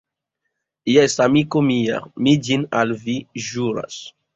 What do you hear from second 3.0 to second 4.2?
vi ĵuras.